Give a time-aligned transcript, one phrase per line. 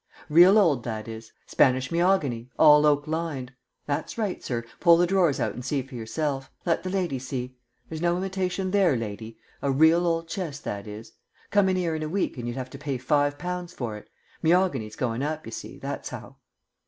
[0.29, 1.31] "Real old, that is.
[1.45, 3.53] Spanish me'ogany, all oak lined.
[3.85, 6.49] That's right, sir, pull the drawers out and see for yourself.
[6.65, 7.55] Let the lady see.
[7.87, 9.37] There's no imitation there, lady.
[9.61, 11.11] A real old chest, that is.
[11.51, 14.09] Come in 'ere in a week and you'd have to pay five pounds for it.
[14.41, 16.37] Me'ogany's going up, you see, that's how."